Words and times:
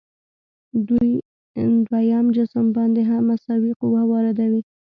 دوی 0.87 1.09
دویم 1.89 2.25
جسم 2.35 2.65
باندې 2.75 3.01
هم 3.09 3.21
مساوي 3.29 3.73
قوه 3.79 4.01
واردوي. 4.11 4.61